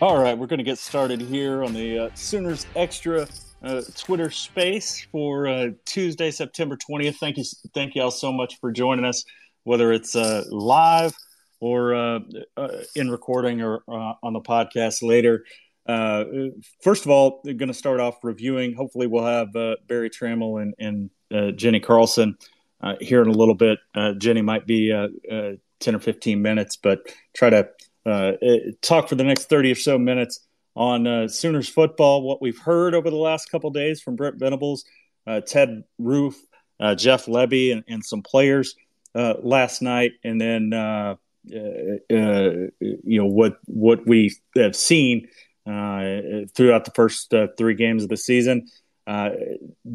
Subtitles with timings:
[0.00, 3.28] All right, we're going to get started here on the uh, Sooners Extra
[3.62, 7.16] uh, Twitter space for uh, Tuesday, September 20th.
[7.16, 7.44] Thank you,
[7.74, 9.24] thank you all so much for joining us,
[9.62, 11.14] whether it's uh, live
[11.60, 12.18] or uh,
[12.56, 15.44] uh, in recording or on the podcast later.
[15.86, 16.24] Uh,
[16.82, 18.74] first of all, we're going to start off reviewing.
[18.74, 22.36] Hopefully, we'll have Berry Tramel and, and Jenni Carlson
[22.84, 23.78] uh, here in a little bit.
[23.94, 25.08] Uh, Jenny might be uh,
[25.80, 27.00] 10 or 15 minutes, but
[27.34, 27.68] try to
[28.04, 30.40] talk for the next 30 or so minutes
[30.76, 34.84] on Sooners football, what we've heard over the last couple days from Brent Venables,
[35.46, 36.36] Ted Roof,
[36.96, 38.74] Jeff Lebby, and, and some players
[39.14, 40.72] last night, and then.
[41.46, 45.28] you know what what we have seen
[45.66, 48.66] uh, throughout the first uh, three games of the season.
[49.06, 49.30] Uh,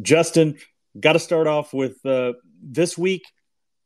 [0.02, 0.58] Justin,
[0.98, 3.22] got to start off with uh, this week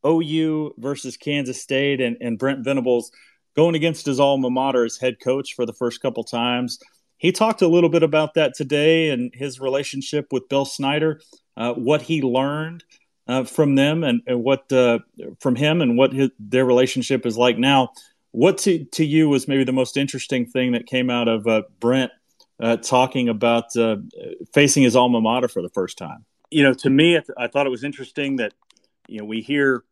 [0.07, 3.11] OU versus Kansas State and, and Brent Venables
[3.57, 6.79] going against his alma mater as head coach for the first couple times.
[7.19, 11.21] He talked a little bit about that today and his relationship with Bill Snyder,
[11.57, 12.85] uh, what he learned
[13.27, 14.99] uh, from them and, and what uh,
[15.41, 17.91] from him and what his, their relationship is like now.
[18.33, 21.63] What to, to you was maybe the most interesting thing that came out of uh,
[21.79, 22.11] Brent
[22.61, 23.97] uh, talking about uh,
[24.53, 26.25] facing his alma mater for the first time?
[26.51, 28.53] You know, to me, I, th- I thought it was interesting that
[29.07, 29.85] you know we hear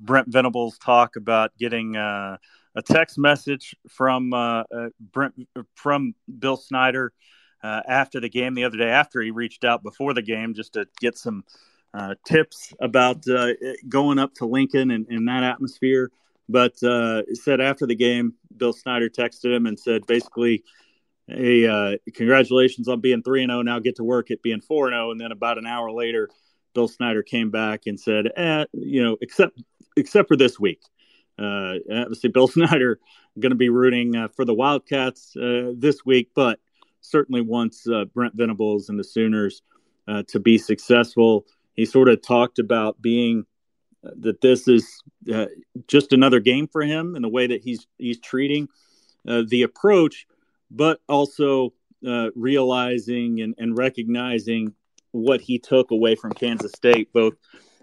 [0.00, 1.96] Brent Venables talk about getting
[2.74, 4.64] a text message from uh,
[5.12, 5.34] Brent
[5.74, 7.12] from Bill Snyder
[7.62, 10.86] after the game the other day after he reached out before the game just to
[11.00, 11.44] get some
[12.26, 13.24] tips about
[13.88, 16.10] going up to Lincoln and, and that atmosphere.
[16.48, 20.62] But uh, said after the game, Bill Snyder texted him and said basically,
[21.26, 23.60] "Hey, uh, congratulations on being three and zero.
[23.60, 23.62] Oh.
[23.62, 25.10] Now get to work at being four and zero." Oh.
[25.10, 26.28] And then about an hour later,
[26.74, 29.62] Bill Snyder came back and said, eh, "You know, except
[29.96, 30.80] except for this week."
[31.38, 33.00] Uh, obviously, Bill Snyder
[33.38, 36.60] going to be rooting uh, for the Wildcats uh, this week, but
[37.00, 39.62] certainly wants uh, Brent Venables and the Sooners
[40.08, 41.46] uh, to be successful.
[41.74, 43.46] He sort of talked about being
[44.20, 45.02] that this is
[45.32, 45.46] uh,
[45.88, 48.68] just another game for him in the way that he's he's treating
[49.26, 50.26] uh, the approach,
[50.70, 51.72] but also
[52.06, 54.74] uh, realizing and, and, recognizing
[55.12, 57.32] what he took away from Kansas State, both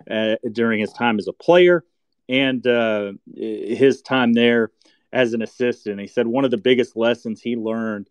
[0.10, 1.84] uh, during his time as a player
[2.32, 4.72] and uh, his time there
[5.14, 6.00] as an assistant.
[6.00, 8.08] He said one of the biggest lessons he learned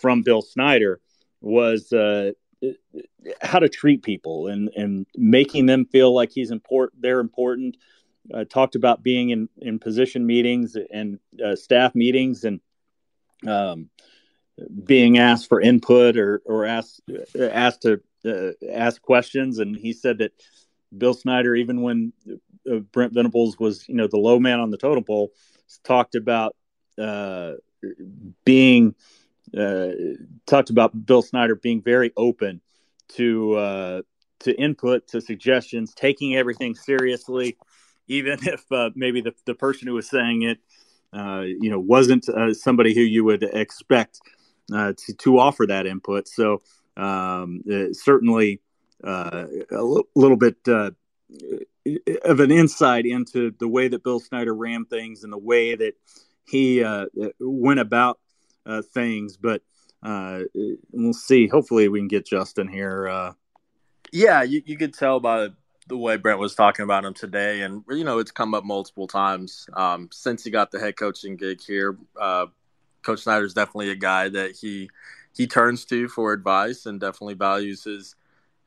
[0.00, 1.00] from Bill Snyder
[1.42, 2.32] was uh,
[3.42, 7.76] how to treat people and and making them feel like he's important they're important
[8.34, 12.60] uh, talked about being in in position meetings and uh, staff meetings and
[13.48, 13.88] um,
[14.84, 17.00] being asked for input or or asked
[17.38, 20.32] asked to uh, ask questions and he said that
[20.96, 22.12] Bill Snyder even when
[22.70, 25.30] uh, Brent Venables was you know the low man on the totem pole
[25.84, 26.56] talked about
[26.98, 27.52] uh,
[28.44, 28.94] being
[29.56, 29.88] uh,
[30.46, 32.60] talked about Bill Snyder being very open
[33.14, 34.02] to uh,
[34.40, 37.56] to input, to suggestions, taking everything seriously,
[38.08, 40.58] even if uh, maybe the, the person who was saying it,
[41.12, 44.20] uh, you know, wasn't somebody who you would expect
[44.72, 46.28] uh, to to offer that input.
[46.28, 46.62] So
[46.96, 48.60] um, certainly
[49.02, 50.56] a l- little bit
[52.24, 55.94] of an insight into the way that Bill Snyder ran things and the way that
[56.46, 56.84] he
[57.38, 58.18] went about
[58.66, 59.62] uh, things, but
[60.02, 60.40] uh,
[60.92, 61.46] we'll see.
[61.46, 63.08] Hopefully, we can get Justin here.
[63.08, 63.32] Uh,
[64.12, 65.48] yeah, you, you could tell by
[65.86, 69.06] the way Brent was talking about him today, and you know it's come up multiple
[69.06, 71.96] times um, since he got the head coaching gig here.
[72.18, 72.46] Uh,
[73.02, 74.88] Coach Snyder is definitely a guy that he
[75.34, 78.14] he turns to for advice, and definitely values his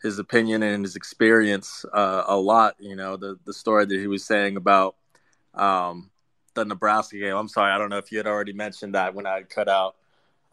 [0.04, 2.76] his opinion and his experience uh, a lot.
[2.80, 4.96] You know the the story that he was saying about
[5.56, 6.12] um,
[6.54, 7.36] the Nebraska game.
[7.36, 9.96] I'm sorry, I don't know if you had already mentioned that when I cut out,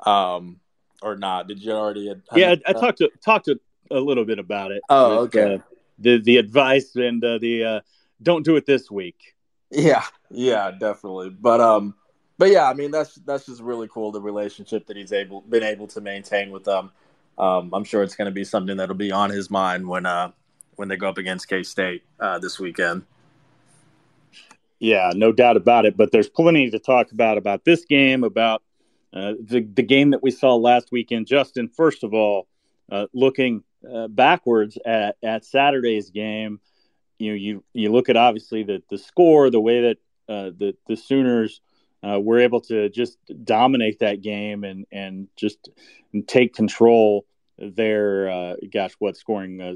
[0.07, 0.61] um,
[1.03, 1.49] or not.
[1.49, 2.09] Did you already?
[2.09, 3.61] Had, yeah, I, I talked to talked to
[3.91, 4.83] a little bit about it.
[4.89, 5.55] Oh, with, okay.
[5.57, 5.59] Uh,
[5.99, 7.81] the the advice and uh, the uh,
[8.23, 9.35] don't do it this week.
[9.71, 11.31] Yeah, yeah, definitely.
[11.31, 11.95] But um,
[12.39, 15.63] but yeah, I mean that's that's just really cool the relationship that he's able been
[15.63, 16.91] able to maintain with them.
[17.39, 20.33] Um, I'm sure it's going to be something that'll be on his mind when uh
[20.77, 23.05] when they go up against K State uh, this weekend.
[24.79, 25.97] Yeah, no doubt about it.
[25.97, 28.63] But there's plenty to talk about about this game, about
[29.13, 31.27] uh, the the game that we saw last weekend.
[31.27, 32.47] Justin, first of all,
[32.91, 36.61] uh, looking uh, backwards at at Saturday's game,
[37.19, 39.97] you know, you you look at obviously the the score, the way that
[40.29, 41.61] uh, the the Sooners
[42.03, 45.69] uh, were able to just dominate that game and and just
[46.27, 47.27] take control.
[47.59, 49.61] Their uh, gosh, what scoring?
[49.61, 49.75] Uh,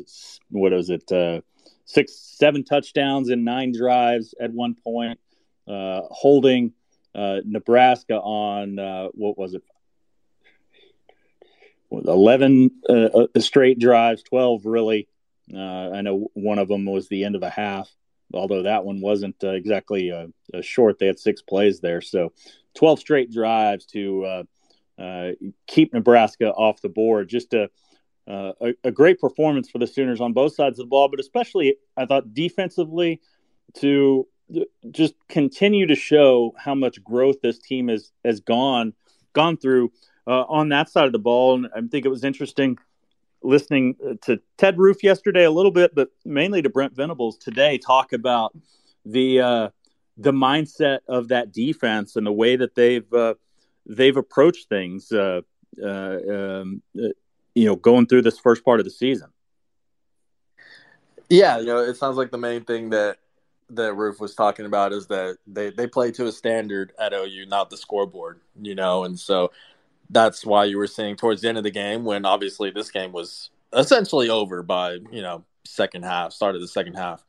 [0.50, 1.10] what was it?
[1.12, 1.42] Uh,
[1.84, 5.20] six, seven touchdowns in nine drives at one point,
[5.68, 6.72] uh, holding
[7.14, 8.76] uh, Nebraska on
[9.12, 9.62] what was it?
[11.92, 12.70] 11
[13.38, 15.06] straight drives, 12 really.
[15.54, 17.94] I know one of them was the end of a half
[18.34, 20.98] although that one wasn't uh, exactly a, a, short.
[20.98, 22.32] They had six plays there, so
[22.74, 24.42] 12 straight drives to uh,
[25.00, 25.30] uh,
[25.66, 27.28] keep Nebraska off the board.
[27.28, 27.70] Just a,
[28.28, 31.20] uh, a, a great performance for the Sooners on both sides of the ball, but
[31.20, 33.20] especially I thought defensively
[33.74, 34.26] to
[34.90, 38.92] just continue to show how much growth this team has has gone
[39.32, 39.90] gone through
[40.26, 41.54] uh, on that side of the ball.
[41.54, 42.78] And I think it was interesting
[43.44, 48.12] listening to Ted Roof yesterday a little bit, but mainly to Brent Venables today, talk
[48.12, 48.56] about
[49.04, 49.68] the uh,
[50.16, 53.34] the mindset of that defense and the way that they've uh,
[53.86, 55.12] they've approached things.
[55.12, 55.42] Uh,
[55.82, 57.08] uh um, uh,
[57.54, 59.28] you know, going through this first part of the season.
[61.28, 63.18] Yeah, you know, it sounds like the main thing that
[63.70, 67.46] that Roof was talking about is that they they play to a standard at OU,
[67.46, 68.40] not the scoreboard.
[68.60, 69.52] You know, and so
[70.10, 73.12] that's why you were seeing towards the end of the game when obviously this game
[73.12, 77.24] was essentially over by you know second half, start of the second half.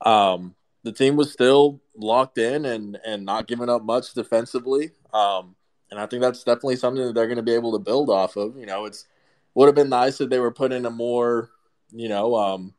[0.00, 4.92] Um, the team was still locked in and and not giving up much defensively.
[5.12, 5.56] Um,
[5.90, 8.36] and I think that's definitely something that they're going to be able to build off
[8.36, 8.56] of.
[8.56, 9.06] You know, it's
[9.54, 11.50] would have been nice if they were put in a more
[11.92, 12.74] you know um,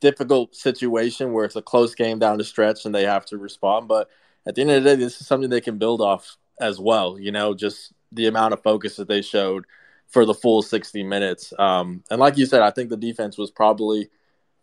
[0.00, 3.88] difficult situation where it's a close game down the stretch and they have to respond.
[3.88, 4.08] But
[4.46, 7.18] at the end of the day, this is something they can build off as well.
[7.18, 9.66] You know, just the amount of focus that they showed
[10.08, 11.52] for the full 60 minutes.
[11.58, 14.08] Um, and like you said, I think the defense was probably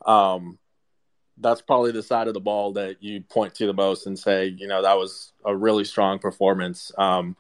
[0.06, 0.58] um,
[1.38, 4.48] that's probably the side of the ball that you point to the most and say,
[4.48, 6.92] you know, that was a really strong performance.
[6.98, 7.36] Um,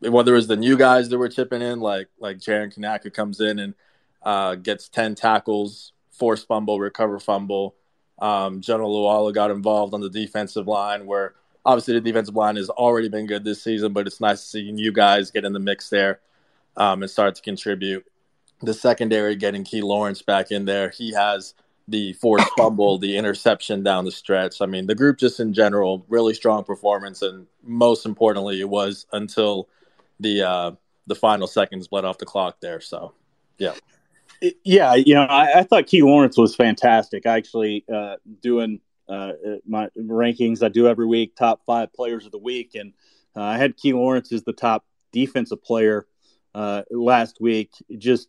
[0.00, 3.40] whether it was the new guys that were chipping in, like like Jaren Kanak comes
[3.40, 3.74] in and
[4.22, 7.74] uh, gets 10 tackles, force fumble, recover fumble.
[8.18, 12.70] Um, General Luala got involved on the defensive line where obviously the defensive line has
[12.70, 15.88] already been good this season, but it's nice seeing you guys get in the mix
[15.88, 16.20] there
[16.76, 18.04] um, and start to contribute.
[18.60, 20.90] The secondary getting Key Lawrence back in there.
[20.90, 21.54] He has
[21.88, 24.60] the forced fumble, the interception down the stretch.
[24.60, 29.06] I mean, the group just in general, really strong performance, and most importantly, it was
[29.12, 29.68] until
[30.20, 30.70] the uh,
[31.06, 32.80] the final seconds bled off the clock there.
[32.80, 33.12] So,
[33.58, 33.74] yeah.
[34.64, 37.26] Yeah, you know, I, I thought Key Lawrence was fantastic.
[37.26, 39.32] Actually, uh, doing uh,
[39.66, 40.62] my rankings.
[40.62, 42.92] I do every week, top five players of the week, and
[43.36, 46.06] uh, I had Key Lawrence as the top defensive player
[46.54, 47.70] uh, last week.
[47.98, 48.28] Just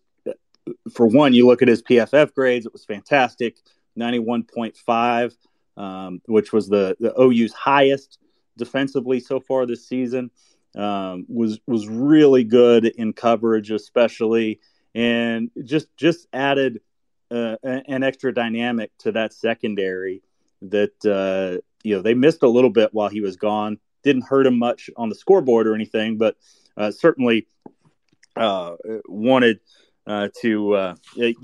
[0.93, 3.57] for one, you look at his PFF grades; it was fantastic,
[3.95, 5.35] ninety-one point five,
[5.77, 8.19] um, which was the the OU's highest
[8.57, 10.31] defensively so far this season.
[10.75, 14.59] Um, was was really good in coverage, especially,
[14.95, 16.81] and just just added
[17.29, 20.23] uh, an extra dynamic to that secondary
[20.69, 23.77] that uh, you know they missed a little bit while he was gone.
[24.03, 26.35] Didn't hurt him much on the scoreboard or anything, but
[26.77, 27.47] uh, certainly
[28.35, 28.75] uh,
[29.07, 29.59] wanted
[30.07, 30.95] uh, to uh,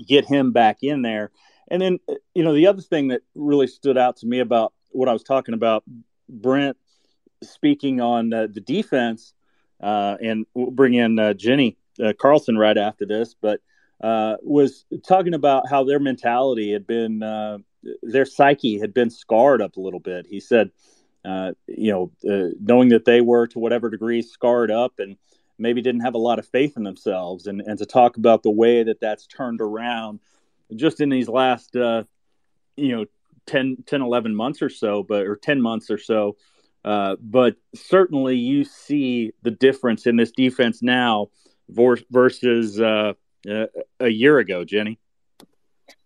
[0.06, 1.30] get him back in there.
[1.70, 1.98] And then
[2.34, 5.22] you know the other thing that really stood out to me about what I was
[5.22, 5.84] talking about,
[6.28, 6.76] Brent
[7.42, 9.34] speaking on the defense,
[9.80, 11.76] and we'll bring in Jenni
[12.18, 13.60] Carlson right after this, but.
[14.02, 17.58] Uh, was talking about how their mentality had been uh,
[18.02, 20.26] their psyche had been scarred up a little bit.
[20.26, 20.70] He said,
[21.24, 25.16] uh, you know, uh, knowing that they were to whatever degree scarred up and
[25.58, 28.50] maybe didn't have a lot of faith in themselves, and, and to talk about the
[28.50, 30.20] way that that's turned around
[30.74, 32.04] just in these last, uh,
[32.76, 33.04] you know,
[33.46, 36.36] 10, 10, 11 months or so, but or 10 months or so.
[36.84, 41.28] Uh, but certainly you see the difference in this defense now
[41.68, 43.12] versus uh,
[44.00, 44.96] a year ago, Jenni.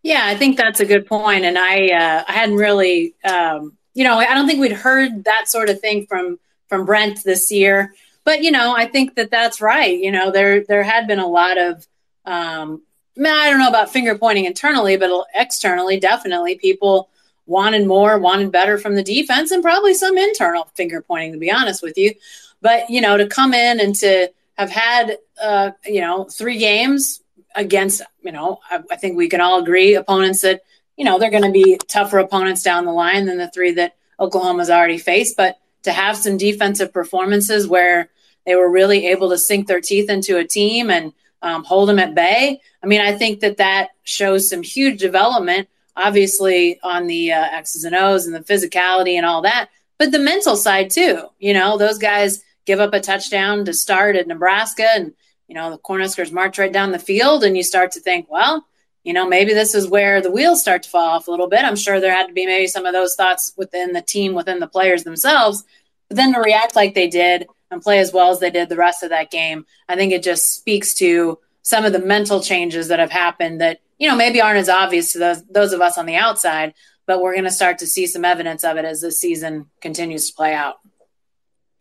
[0.04, 4.04] Yeah, I think that's a good point, and I uh, I hadn't really, um, you
[4.04, 7.94] know, I don't think we'd heard that sort of thing from from Brent this year.
[8.22, 9.98] But you know, I think that that's right.
[9.98, 11.86] You know, there there had been a lot of,
[12.26, 12.82] um,
[13.18, 17.08] I don't know about finger pointing internally, but externally, definitely people
[17.46, 21.32] wanted more, wanted better from the defense, and probably some internal finger pointing.
[21.32, 22.12] To be honest with you,
[22.60, 27.22] but you know, to come in and to have had, uh, you know, three games
[27.54, 30.62] against, you know, I, I think we can all agree opponents that,
[30.96, 33.96] you know, they're going to be tougher opponents down the line than the three that
[34.18, 38.10] Oklahoma's already faced, but to have some defensive performances where
[38.46, 41.98] they were really able to sink their teeth into a team and um, hold them
[41.98, 42.60] at bay.
[42.82, 47.84] I mean, I think that that shows some huge development, obviously on the uh, X's
[47.84, 49.68] and O's and the physicality and all that,
[49.98, 51.28] but the mental side too.
[51.38, 55.12] You know, those guys give up a touchdown to start at Nebraska, and
[55.48, 58.66] you know the Cornhuskers march right down the field, and you start to think, well,
[59.04, 61.64] you know, maybe this is where the wheels start to fall off a little bit.
[61.64, 64.60] I'm sure there had to be maybe some of those thoughts within the team, within
[64.60, 65.62] the players themselves.
[66.08, 68.76] But then to react like they did and play as well as they did the
[68.76, 72.88] rest of that game, I think it just speaks to some of the mental changes
[72.88, 75.98] that have happened that, you know, maybe aren't as obvious to those, those of us
[75.98, 76.74] on the outside,
[77.06, 80.30] but we're going to start to see some evidence of it as the season continues
[80.30, 80.76] to play out.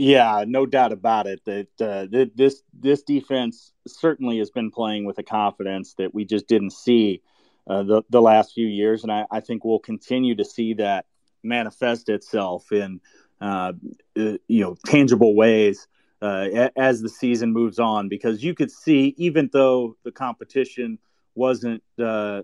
[0.04, 1.46] Yeah, no doubt about it.
[1.46, 6.46] That uh, this this defense certainly has been playing with a confidence that we just
[6.46, 7.22] didn't see
[7.68, 11.06] uh, the the last few years, and I, I, think we'll continue to see that
[11.42, 13.00] manifest itself in
[13.40, 13.72] uh,
[14.18, 15.88] uh you know tangible ways
[16.22, 18.10] uh, as the season moves on.
[18.10, 21.00] Because you could see, even though the competition
[21.34, 22.42] wasn't uh,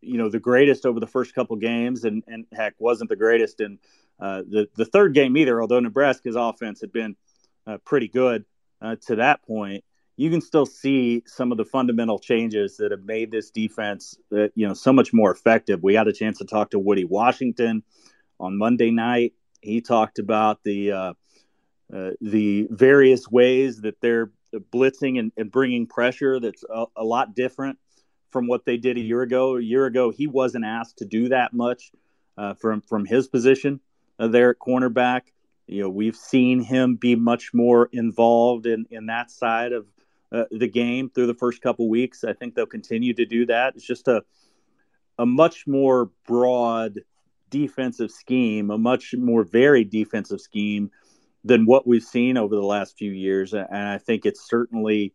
[0.00, 3.60] you know the greatest over the first couple games, and and heck wasn't the greatest
[3.60, 3.78] in
[4.18, 5.60] uh, the the third game either.
[5.60, 7.16] Although Nebraska's offense had been
[7.66, 8.44] uh, pretty good
[8.80, 9.84] uh, to that point,
[10.16, 14.48] you can still see some of the fundamental changes that have made this defense, uh,
[14.54, 15.82] you know, so much more effective.
[15.82, 17.82] We had a chance to talk to Woody Washington
[18.40, 19.34] on Monday night.
[19.60, 21.12] He talked about the uh,
[22.20, 24.30] the various ways that they're
[24.72, 26.40] blitzing and, and bringing pressure.
[26.40, 27.78] That's a, a lot different
[28.30, 29.56] from what they did a year ago.
[29.56, 31.92] A year ago, he wasn't asked to do that much
[32.38, 33.80] uh, from from his position
[34.18, 35.22] there at cornerback.
[35.66, 39.86] You know, we've seen him be much more involved in in that side of
[40.32, 42.24] uh, the game through the first couple weeks.
[42.24, 43.74] I think they'll continue to do that.
[43.76, 44.22] It's just a
[45.18, 47.00] a much more broad
[47.50, 50.90] defensive scheme, a much more varied defensive scheme
[51.44, 55.14] than what we've seen over the last few years, and I think it's certainly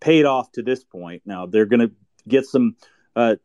[0.00, 1.22] paid off to this point.
[1.24, 1.92] Now they're going to
[2.28, 2.76] get some
[3.16, 3.36] uh,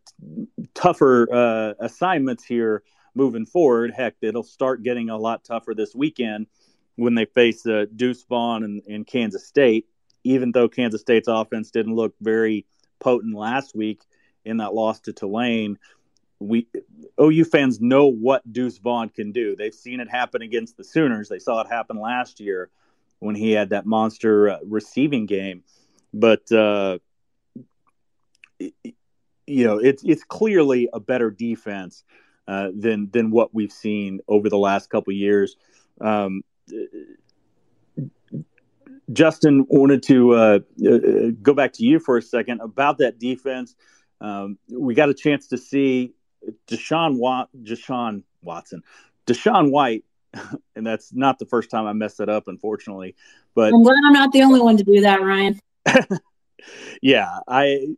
[0.73, 2.83] tougher uh, assignments here
[3.19, 3.91] moving forward.
[3.91, 6.47] Heck, it'll start getting a lot tougher this weekend
[6.95, 9.87] when they face uh, Deuce Vaughn and, and Kansas State.
[10.23, 12.65] Even though Kansas State's offense didn't look very
[12.99, 14.01] potent last week
[14.45, 15.77] in that loss to Tulane,
[16.39, 16.67] we
[17.21, 19.57] OU fans know what Deuce Vaughn can do.
[19.57, 21.27] They've seen it happen against the Sooners.
[21.27, 22.69] They saw it happen last year
[23.19, 25.63] when he had that monster uh, receiving game.
[26.13, 26.99] But uh,
[28.59, 32.03] you know, it's it's clearly a better defense
[32.49, 35.55] uh, than than what we've seen over the last couple years.
[36.01, 36.41] Um,
[39.13, 43.75] Justin wanted to uh, uh, go back to you for a second about that defense.
[44.19, 46.13] Um, we got a chance to see
[46.67, 48.81] Deshaun, Wat- Deshaun Watson,
[49.27, 50.03] DaShaun White,
[50.75, 53.15] and that's not the first time I messed that up, unfortunately.
[53.53, 55.59] But I'm glad I'm not the only one to do that, Ryan.
[57.01, 57.89] yeah, I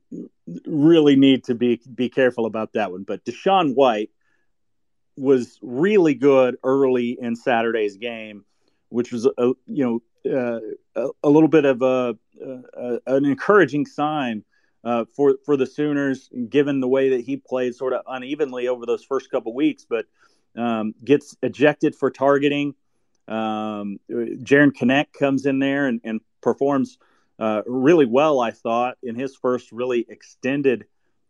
[0.65, 3.03] really need to be be careful about that one.
[3.03, 4.10] But DaShaun White
[5.21, 8.43] was really good early in Saturday's game,
[8.89, 10.59] which was a you know uh,
[10.95, 14.43] a, a, little bit of a, a an encouraging sign
[14.83, 18.85] uh, for for the Sooners, given the way that he played sort of unevenly over
[18.85, 20.05] those first couple weeks, but
[20.57, 22.73] um, gets ejected for targeting.
[23.27, 26.97] Um, Jaren Kanak comes in there and, and performs
[27.39, 30.85] uh, really well, I thought, in his first really extended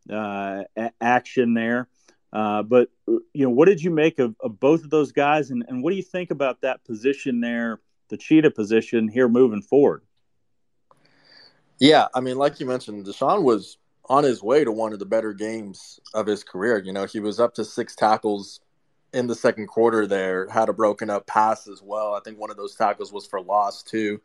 [0.10, 0.64] uh,
[1.00, 1.90] action there.
[2.34, 5.66] Uh, but you know, what did you make of, of both of those guys, and,
[5.68, 10.04] and what do you think about that position there, the cheetah position here moving forward?
[11.80, 15.06] Yeah, I mean, like you mentioned, DaShaun was on his way to one of the
[15.06, 16.78] better games of his career.
[16.78, 18.62] You know, he was up to six tackles
[19.14, 20.08] in the second quarter.
[20.08, 22.14] There had a broken up pass as well.
[22.14, 24.22] I think one of those tackles was for loss too.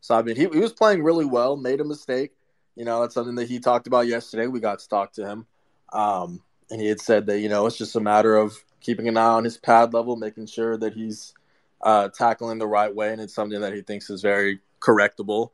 [0.00, 1.56] So I mean, he, he was playing really well.
[1.56, 2.32] Made a mistake.
[2.74, 4.46] You know, that's something that he talked about yesterday.
[4.46, 5.46] We got to talk to him.
[5.92, 9.16] Um, and he had said that you know it's just a matter of keeping an
[9.16, 11.34] eye on his pad level, making sure that he's
[11.82, 15.50] uh, tackling the right way, and it's something that he thinks is very correctable.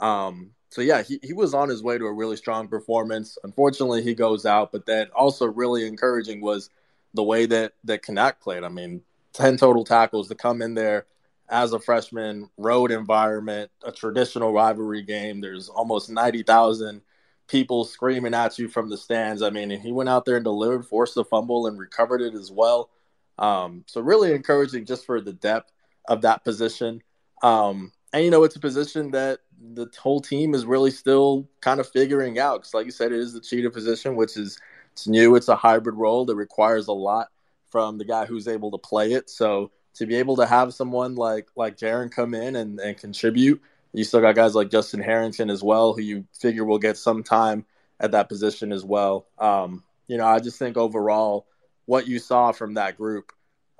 [0.00, 3.38] Um, so yeah, he, he was on his way to a really strong performance.
[3.44, 6.70] Unfortunately, he goes out, but then also really encouraging was
[7.14, 8.64] the way that that Kanak played.
[8.64, 9.02] I mean,
[9.32, 11.06] ten total tackles to come in there
[11.48, 15.40] as a freshman, road environment, a traditional rivalry game.
[15.40, 17.02] There's almost ninety thousand
[17.46, 19.42] people screaming at you from the stands.
[19.42, 22.50] I mean, he went out there and delivered, forced the fumble, and recovered it as
[22.50, 22.90] well.
[23.38, 25.72] Um, so really encouraging just for the depth
[26.08, 27.02] of that position.
[27.42, 29.40] Um, and you know, it's a position that
[29.74, 32.60] the whole team is really still kind of figuring out.
[32.60, 34.58] Because, like you said, it is the cheetah position, which is
[34.92, 35.34] it's new.
[35.34, 37.28] It's a hybrid role that requires a lot
[37.70, 39.28] from the guy who's able to play it.
[39.28, 43.60] So to be able to have someone like like Jaren come in and, and contribute.
[43.94, 47.22] You still got guys like Justin Harrington as well, who you figure will get some
[47.22, 47.64] time
[48.00, 49.26] at that position as well.
[49.38, 51.46] Um, you know, I just think overall,
[51.86, 53.32] what you saw from that group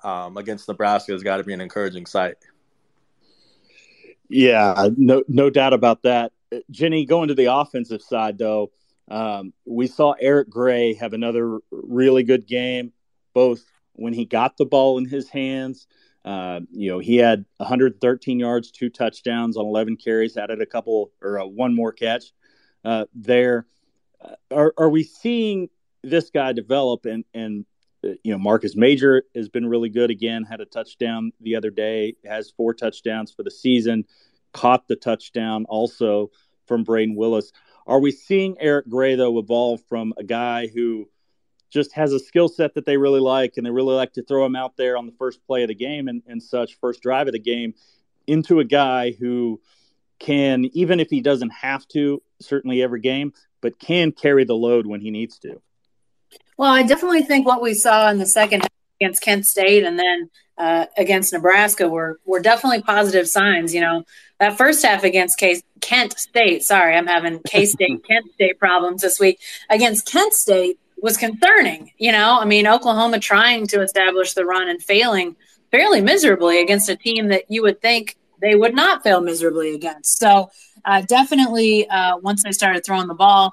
[0.04, 2.36] um, against Nebraska has got to be an encouraging sight.
[4.28, 6.32] Yeah, no, no doubt about that.
[6.72, 8.70] Jenni, going to the offensive side though,
[9.10, 12.92] um, we saw Eric Gray have another really good game,
[13.34, 15.86] both when he got the ball in his hands.
[16.24, 21.12] Uh, you know, he had 113 yards, two touchdowns on 11 carries, added a couple
[21.20, 22.32] or uh, one more catch
[22.84, 23.66] uh, there.
[24.20, 25.68] Uh, are, are we seeing
[26.02, 27.04] this guy develop?
[27.04, 27.66] And, and
[28.02, 31.70] uh, you know, Marcus Major has been really good again, had a touchdown the other
[31.70, 34.04] day, has four touchdowns for the season,
[34.52, 36.30] caught the touchdown also
[36.66, 37.52] from Brayden Willis.
[37.86, 41.10] Are we seeing Eric Gray, though, evolve from a guy who
[41.74, 44.46] just has a skill set that they really like and they really like to throw
[44.46, 47.26] him out there on the first play of the game and, and such, first drive
[47.26, 47.74] of the game,
[48.26, 49.60] into a guy who
[50.18, 54.86] can, even if he doesn't have to, certainly every game, but can carry the load
[54.86, 55.60] when he needs to?
[56.56, 59.98] Well, I definitely think what we saw in the second half against Kent State and
[59.98, 63.74] then uh, against Nebraska were were definitely positive signs.
[63.74, 64.04] You know,
[64.38, 66.62] that first half against K- Kent State.
[66.62, 71.92] Sorry, I'm having K State Kent State problems this week against Kent State was concerning.
[71.98, 75.36] You know, I mean, Oklahoma trying to establish the run and failing
[75.70, 80.18] fairly miserably against a team that you would think they would not fail miserably against.
[80.18, 80.50] So,
[80.86, 83.52] uh, definitely, uh, once they started throwing the ball,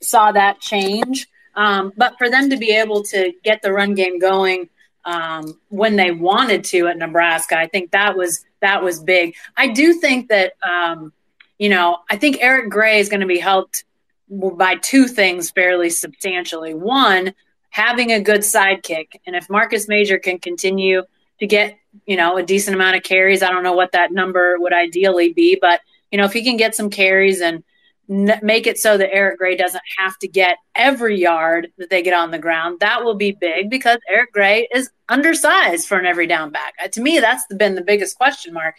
[0.00, 1.26] saw that change.
[1.54, 4.70] Um, but for them to be able to get the run game going
[5.04, 9.34] um, when they wanted to at Nebraska, I think that was that was big.
[9.54, 11.12] I do think that um,
[11.58, 13.84] you know I think Eric Gray is going to be helped
[14.28, 16.74] by two things fairly substantially.
[16.74, 17.34] One,
[17.70, 21.02] having a good sidekick, and if Marcus Major can continue
[21.40, 24.56] to get you know a decent amount of carries, I don't know what that number
[24.58, 25.80] would ideally be, but
[26.10, 27.62] you know if he can get some carries and
[28.08, 32.02] n- make it so that Eric Gray doesn't have to get every yard that they
[32.02, 32.80] get on the ground.
[32.80, 36.74] That will be big because Eric Gray is undersized for an every down back.
[36.82, 38.76] Uh, to me, that's been the biggest question mark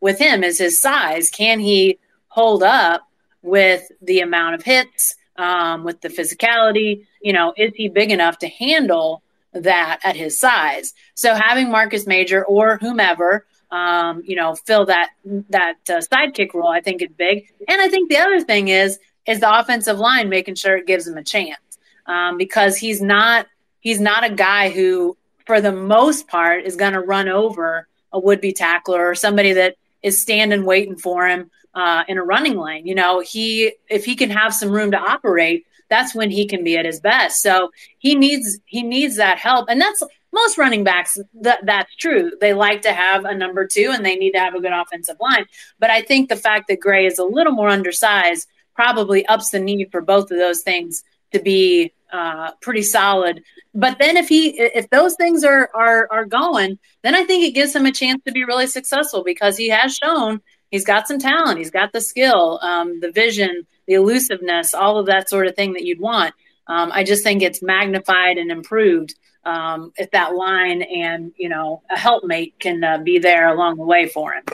[0.00, 1.30] with him is his size.
[1.30, 1.98] Can he
[2.28, 3.06] hold up
[3.42, 7.06] with the amount of hits, um, with the physicality?
[7.22, 9.22] You know, is he big enough to handle
[9.52, 10.94] that at his size?
[11.14, 15.10] So having Marcus Major or whomever um, you know, fill that
[15.50, 16.68] that uh, sidekick role.
[16.68, 20.28] I think is big, and I think the other thing is is the offensive line
[20.28, 23.46] making sure it gives him a chance um, because he's not
[23.80, 28.18] he's not a guy who, for the most part, is going to run over a
[28.18, 32.56] would be tackler or somebody that is standing waiting for him uh, in a running
[32.56, 32.86] lane.
[32.86, 36.64] You know, he if he can have some room to operate, that's when he can
[36.64, 37.42] be at his best.
[37.42, 40.02] So he needs he needs that help, and that's
[40.32, 44.16] most running backs that that's true they like to have a number two and they
[44.16, 45.44] need to have a good offensive line
[45.78, 49.58] but i think the fact that gray is a little more undersized probably ups the
[49.58, 51.02] need for both of those things
[51.32, 53.42] to be uh, pretty solid
[53.74, 57.52] but then if he if those things are are are going then i think it
[57.52, 61.18] gives him a chance to be really successful because he has shown he's got some
[61.18, 65.54] talent he's got the skill um, the vision the elusiveness all of that sort of
[65.54, 66.34] thing that you'd want
[66.66, 71.82] um, i just think it's magnified and improved um, if that line and you know
[71.90, 74.44] a helpmate can uh, be there along the way for him.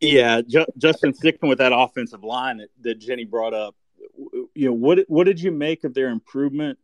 [0.00, 3.74] Yeah, Ju- Justin, sticking with that offensive line that, that Jenni brought up,
[4.54, 6.78] you know what what did you make of their improvement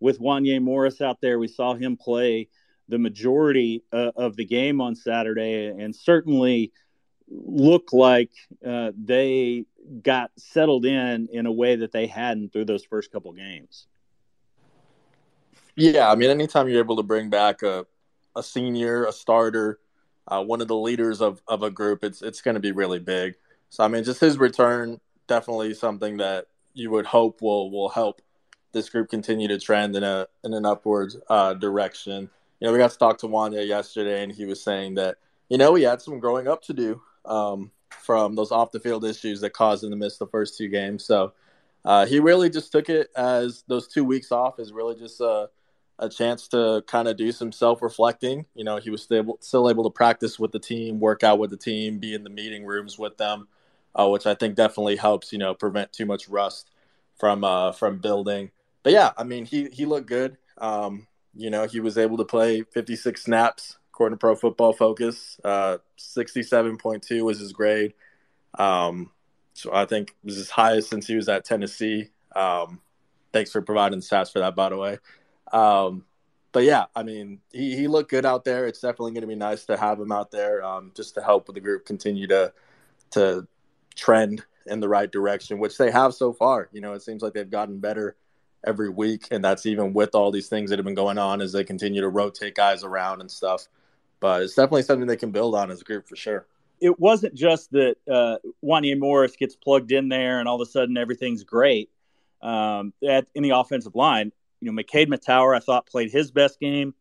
[0.00, 1.38] with Wanya Morris out there?
[1.38, 2.48] We saw him play
[2.88, 6.72] the majority uh, of the game on Saturday, and certainly
[7.28, 8.30] look like
[8.66, 9.64] uh, they
[10.02, 13.86] got settled in in a way that they hadn't through those first couple games.
[15.74, 17.86] Yeah, I mean, anytime you're able to bring back a,
[18.34, 19.78] a senior, a starter,
[20.26, 22.98] uh, one of the leaders of, of a group, it's it's going to be really
[22.98, 23.34] big.
[23.70, 28.22] So I mean, just his return definitely something that you would hope will will help
[28.72, 32.30] this group continue to trend in a in an upward uh, direction.
[32.60, 35.16] You know, we got to talk to Wanya yesterday, and he was saying that
[35.48, 39.04] you know he had some growing up to do um, from those off the field
[39.04, 41.04] issues that caused him to miss the first two games.
[41.04, 41.32] So
[41.84, 45.48] uh, he really just took it as those two weeks off is really just a
[45.98, 48.46] a chance to kind of do some self reflecting.
[48.54, 51.50] You know, he was still, still able to practice with the team, work out with
[51.50, 53.48] the team, be in the meeting rooms with them,
[53.94, 56.70] uh, which I think definitely helps, you know, prevent too much rust
[57.18, 58.50] from uh, from building.
[58.82, 60.36] But yeah, I mean, he he looked good.
[60.58, 65.40] Um, you know, he was able to play 56 snaps according to Pro Football Focus.
[65.42, 67.94] Uh, 67.2 was his grade.
[68.58, 69.10] Um,
[69.54, 72.10] so I think it was his highest since he was at Tennessee.
[72.34, 72.82] Um,
[73.32, 74.98] thanks for providing the stats for that, by the way.
[75.50, 76.04] Um,
[76.52, 78.66] but yeah, I mean, he, he looked good out there.
[78.66, 81.46] It's definitely going to be nice to have him out there, um, just to help
[81.46, 82.52] the group continue to
[83.12, 83.46] to
[83.94, 86.68] trend in the right direction, which they have so far.
[86.70, 88.14] You know, it seems like they've gotten better
[88.62, 91.52] every week, and that's even with all these things that have been going on as
[91.52, 93.68] they continue to rotate guys around and stuff.
[94.20, 96.46] But it's definitely something they can build on as a group for sure.
[96.80, 100.70] It wasn't just that uh, Wanya Morris gets plugged in there and all of a
[100.70, 101.90] sudden everything's great
[102.42, 104.32] um, at, in the offensive line.
[104.60, 106.94] You know, McKade Mettauer, I thought, played his best game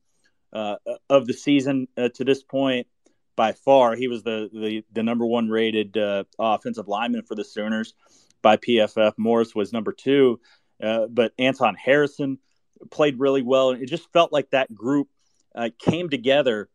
[0.54, 0.75] uh,
[1.10, 2.88] of the season uh, to this point
[3.36, 3.95] by far.
[3.95, 7.93] He was the the, the number one rated uh, offensive lineman for the Sooners
[8.41, 9.13] by PFF.
[9.17, 10.39] Morris was number two,
[10.82, 12.39] uh, but Anton Harrison
[12.91, 13.71] played really well.
[13.71, 15.10] And it just felt like that group
[15.54, 16.69] uh, came together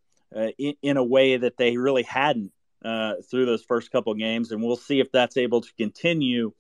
[0.59, 2.53] in, in, a way that they really hadn't
[2.85, 6.53] uh, through those first couple games, and we'll see if that's able to continue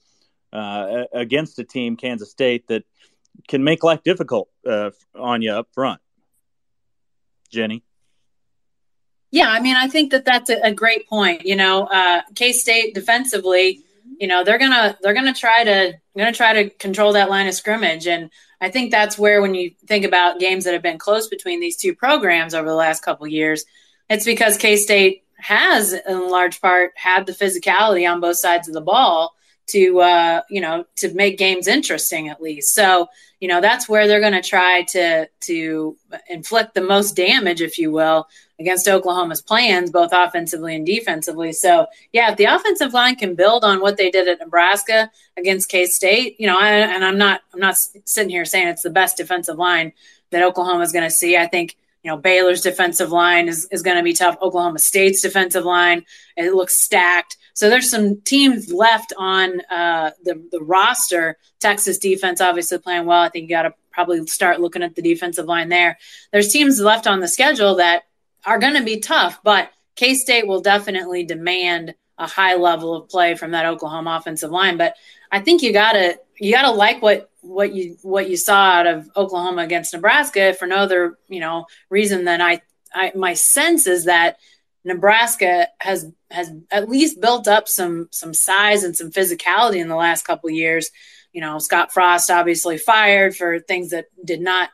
[0.52, 2.84] uh, against a team, Kansas State, that
[3.48, 4.48] can make life difficult
[5.14, 6.00] on you up front.
[7.52, 7.82] Jenni.
[9.30, 11.46] Yeah, I mean, I think that that's a, a great point.
[11.46, 13.82] You know, uh, K State defensively,
[14.18, 17.54] you know, they're gonna they're gonna try to gonna try to control that line of
[17.54, 21.28] scrimmage, and I think that's where when you think about games that have been close
[21.28, 23.64] between these two programs over the last couple years,
[24.08, 28.74] it's because K State has, in large part, had the physicality on both sides of
[28.74, 29.34] the ball
[29.68, 32.74] to uh, you know to make games interesting at least.
[32.74, 33.08] So
[33.40, 35.96] you know that's where they're going to try to to
[36.28, 38.28] inflict the most damage, if you will,
[38.60, 41.52] against Oklahoma's plans, both offensively and defensively.
[41.52, 45.70] So yeah, if the offensive line can build on what they did at Nebraska against
[45.70, 48.90] K State, you know, I, and I'm not I'm not sitting here saying it's the
[48.90, 49.92] best defensive line
[50.30, 51.36] that Oklahoma is going to see.
[51.36, 54.36] I think you know Baylor's defensive line is, is going to be tough.
[54.42, 56.04] Oklahoma State's defensive line
[56.36, 57.36] it looks stacked.
[57.54, 61.38] So there's some teams left on uh, the the roster.
[61.60, 63.20] Texas defense obviously playing well.
[63.20, 65.98] I think you got to probably start looking at the defensive line there.
[66.32, 68.04] There's teams left on the schedule that
[68.44, 73.08] are going to be tough, but K State will definitely demand a high level of
[73.08, 74.76] play from that Oklahoma offensive line.
[74.76, 74.94] But
[75.32, 79.10] I think you gotta you gotta like what what you what you saw out of
[79.16, 82.60] Oklahoma against Nebraska for no other you know reason than I,
[82.94, 84.38] I my sense is that
[84.84, 89.96] Nebraska has has at least built up some some size and some physicality in the
[89.96, 90.90] last couple years.
[91.32, 94.70] You know, Scott Frost obviously fired for things that did not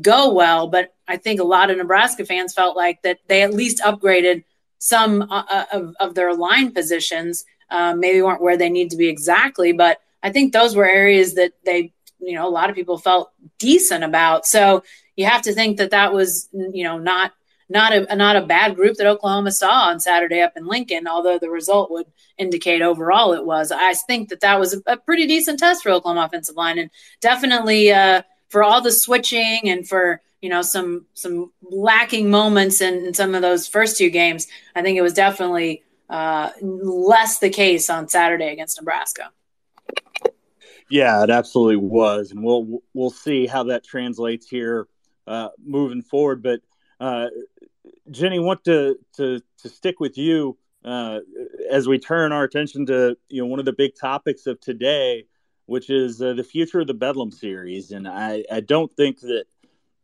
[0.00, 3.54] go well, but I think a lot of Nebraska fans felt like that they at
[3.54, 4.44] least upgraded
[4.78, 7.44] some uh, uh of, of their line positions.
[7.70, 11.34] Um, maybe weren't where they need to be exactly, but I think those were areas
[11.34, 14.46] that they, you know, a lot of people felt decent about.
[14.46, 14.82] So
[15.16, 17.32] you have to think that that was, you know, not
[17.68, 21.06] not a not a bad group that Oklahoma saw on Saturday up in Lincoln.
[21.06, 22.06] Although the result would
[22.38, 26.24] indicate overall it was, I think that that was a, pretty decent test for Oklahoma
[26.24, 31.52] offensive line, and definitely uh, for all the switching and for you know some some
[31.62, 34.46] lacking moments in, in some of those first two games.
[34.74, 39.30] I think it was definitely uh, less the case on Saturday against Nebraska.
[40.90, 44.88] Yeah, it absolutely was, and we'll we'll see how that translates here
[45.26, 46.42] uh, moving forward.
[46.42, 46.60] But
[46.98, 47.26] uh,
[48.10, 51.20] Jenni, want to to to stick with you uh,
[51.70, 55.26] as we turn our attention to you know one of the big topics of today,
[55.68, 57.90] which is uh, the future of the Bedlam series.
[57.90, 59.44] And I, I don't think that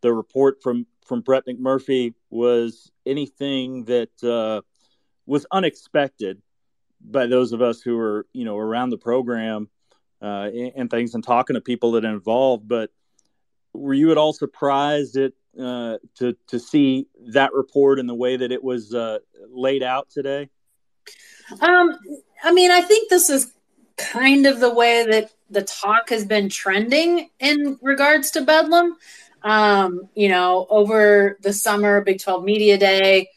[0.02, 4.60] the report from from Brett McMurphy was anything that uh,
[5.24, 6.42] was unexpected
[7.00, 9.70] by those of us who were you know around the program
[10.20, 12.68] uh, and, things and talking to people that involved.
[12.68, 12.90] But
[13.72, 18.36] were you at all surprised at uh, to to see that report and the way
[18.36, 20.50] that it was uh, laid out today?
[21.62, 21.98] Um,
[22.42, 23.50] I mean, I think this is
[23.96, 28.96] kind of the way that the talk has been trending in regards to Bedlam.
[29.42, 33.28] Um, you know, over the summer, Big 12 Media Day,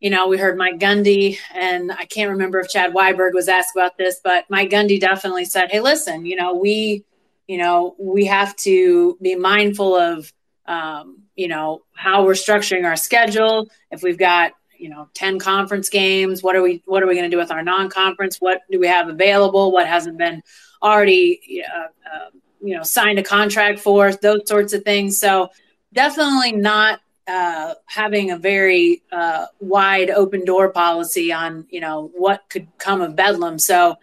[0.00, 3.76] you know, we heard Mike Gundy, and I can't remember if Chad Weiberg was asked
[3.76, 7.04] about this, but Mike Gundy definitely said, "Hey, listen, you know, we,
[7.46, 10.32] you know, we have to be mindful of
[10.66, 13.68] um, you know, how we're structuring our schedule.
[13.90, 17.30] If we've got, you know, 10 conference games, what are we, what are we going
[17.30, 18.38] to do with our non-conference?
[18.38, 19.72] What do we have available?
[19.72, 20.42] What hasn't been
[20.82, 25.18] already, uh, uh, you know, signed a contract for those sorts of things.
[25.18, 25.50] So
[25.92, 32.42] definitely not uh, having a very uh, wide open door policy on, you know, what
[32.48, 33.58] could come of Bedlam.
[33.58, 33.96] So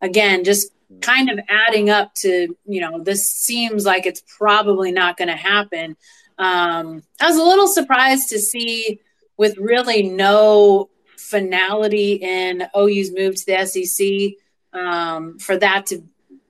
[0.00, 5.16] again, just kind of adding up to, you know, this seems like it's probably not
[5.16, 5.96] going to happen.
[6.38, 9.00] Um, I was a little surprised to see
[9.36, 16.02] with really no finality in OU's move to the SEC um, for that to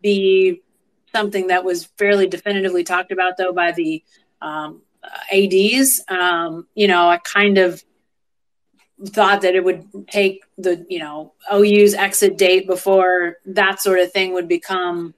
[0.04, 0.62] be
[1.12, 4.04] something that was fairly definitively talked about, though, by the
[4.40, 4.82] um,
[5.32, 7.82] ads um, you know i kind of
[9.06, 14.12] thought that it would take the you know ou's exit date before that sort of
[14.12, 15.14] thing would become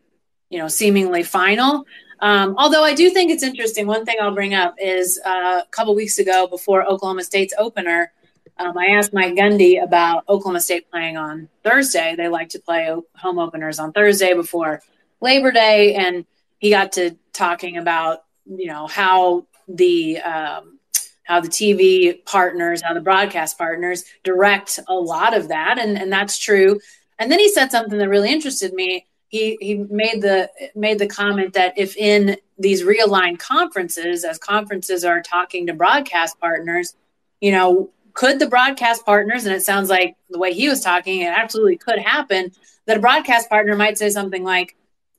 [0.48, 1.84] you know seemingly final.
[2.18, 3.86] Um, although i do think it's interesting.
[3.86, 8.12] One thing i'll bring up is uh, a couple weeks ago before oklahoma state's opener
[8.58, 12.14] um, I asked Mike Gundy about Oklahoma State playing on Thursday.
[12.16, 14.80] They like to play home openers on Thursday before
[15.20, 16.24] Labor Day, and
[16.58, 20.78] he got to talking about you know how the um,
[21.24, 26.10] how the TV partners, how the broadcast partners direct a lot of that, and and
[26.10, 26.80] that's true.
[27.18, 29.06] And then he said something that really interested me.
[29.28, 35.04] He he made the made the comment that if in these realigned conferences, as conferences
[35.04, 36.94] are talking to broadcast partners,
[37.40, 41.20] you know, could the broadcast partners, and it sounds like the way he was talking,
[41.20, 42.50] it absolutely could happen,
[42.86, 44.74] that a broadcast partner might say something like,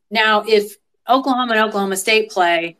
[0.09, 0.75] now, if
[1.07, 2.75] Oklahoma and Oklahoma State play,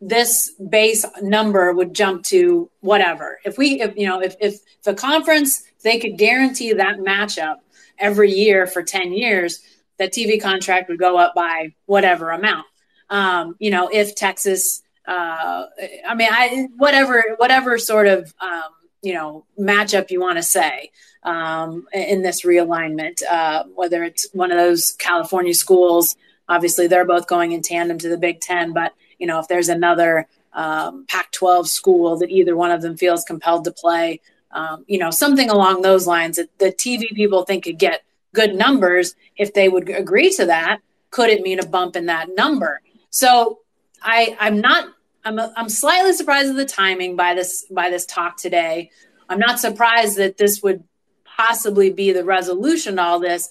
[0.00, 3.40] this base number would jump to whatever.
[3.44, 7.56] If we, if, you know, if, if the conference, they could guarantee that matchup
[7.98, 9.60] every year for 10 years,
[9.98, 12.66] that TV contract would go up by whatever amount.
[13.10, 15.64] Um, you know, if Texas, uh,
[16.06, 18.70] I mean, I, whatever, whatever sort of, um,
[19.02, 20.90] you know matchup you want to say
[21.24, 26.16] um, in this realignment uh, whether it's one of those california schools
[26.48, 29.68] obviously they're both going in tandem to the big ten but you know if there's
[29.68, 34.20] another um, pac 12 school that either one of them feels compelled to play
[34.52, 38.02] um, you know something along those lines that the tv people think could get
[38.34, 40.80] good numbers if they would agree to that
[41.10, 42.80] could it mean a bump in that number?
[43.10, 43.60] So
[44.00, 44.84] i i'm not
[45.24, 48.90] I'm, a, I'm slightly surprised at the timing by this by this talk today.
[49.28, 50.84] I'm not surprised that this would
[51.24, 53.50] possibly be the resolution to all this,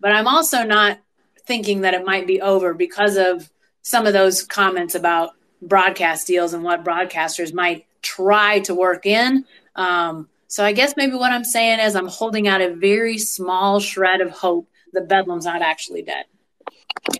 [0.00, 0.98] but I'm also not
[1.46, 3.50] thinking that it might be over because of
[3.82, 5.30] some of those comments about
[5.62, 9.44] broadcast deals and what broadcasters might try to work in.
[9.74, 13.80] Um, so I guess maybe what I'm saying is I'm holding out a very small
[13.80, 16.24] shred of hope that Bedlam's not actually dead.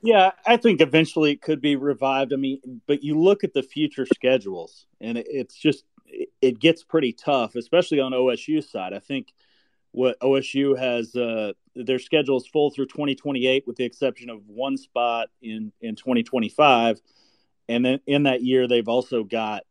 [0.02, 2.32] Yeah, I think eventually it could be revived.
[2.32, 5.84] I mean, but you look at the future schedules, and it's just
[6.40, 8.92] it gets pretty tough, especially on OSU side.
[8.92, 9.32] I think
[9.92, 14.76] what OSU has uh, their schedule is full through 2028, with the exception of one
[14.76, 17.00] spot in in 2025,
[17.68, 19.62] and then in that year they've also got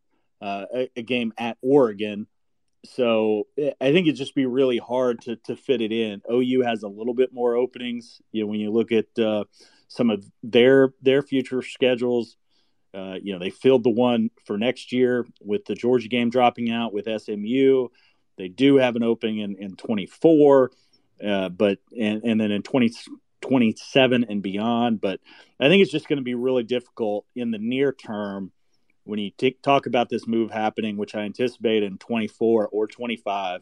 [0.42, 2.28] uh, a, a, game at Oregon.
[2.86, 6.22] So I think it'd just be really hard to to fit it in.
[6.32, 8.22] OU has a little bit more openings.
[8.32, 9.46] You know, when you look at uh,
[9.96, 12.38] some of their their future schedules.
[12.94, 16.72] Uh, you know, they filled the one for next year with the Georgia game dropping
[16.72, 17.88] out with SMU.
[18.38, 20.72] They do have an opening in, in 24,
[21.26, 25.02] uh, but and, and then in 2027 and beyond.
[25.02, 25.20] But
[25.60, 28.52] I think it's just going to be really difficult in the near term
[29.04, 33.62] when you t- talk about this move happening, which I anticipate in 24 or 25.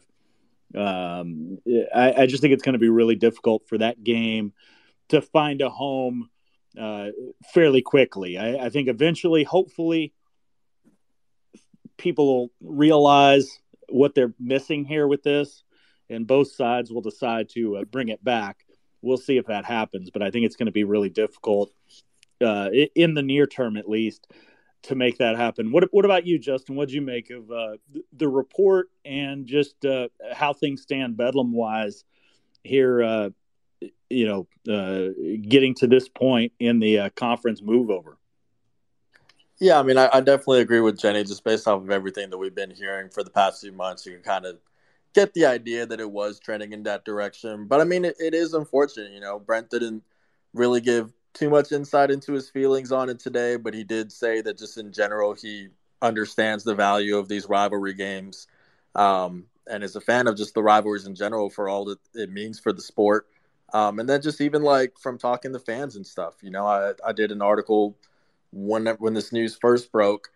[0.76, 1.58] Um,
[1.94, 4.52] I, I just think it's going to be really difficult for that game
[5.08, 6.30] to find a home
[6.78, 7.08] uh,
[7.52, 8.38] fairly quickly.
[8.38, 10.12] I, I, think eventually, hopefully,
[11.96, 15.62] people will realize what they're missing here with this,
[16.10, 18.64] and both sides will decide to uh, bring it back.
[19.02, 21.72] We'll see if that happens, but I think it's going to be really difficult
[22.40, 24.26] uh, in the near term, at least,
[24.84, 25.70] to make that happen.
[25.70, 26.74] What What about you, Justin?
[26.74, 27.76] What did you make of uh,
[28.12, 32.04] the report and just uh, how things stand Bedlam wise
[32.62, 33.30] here uh,
[34.10, 38.16] you know, uh, getting to this point in the uh, conference move over.
[39.60, 41.26] Yeah, I mean, I, I, definitely agree with Jenni.
[41.26, 44.12] Just based off of everything that we've been hearing for the past few months, you
[44.12, 44.58] can kind of
[45.14, 47.66] get the idea that it was trending in that direction.
[47.66, 49.12] But I mean, it, it is unfortunate.
[49.12, 50.02] You know, Brent didn't
[50.52, 54.40] really give too much insight into his feelings on it today, but he did say
[54.40, 55.68] that just in general, he
[56.02, 58.46] understands the value of these rivalry games
[58.94, 62.30] um, and is a fan of just the rivalries in general for all that it
[62.30, 63.26] means for the sport.
[63.72, 66.92] Um, and then just even like from talking to fans and stuff, you know, I,
[67.04, 67.96] I did an article
[68.52, 70.28] when when this news first broke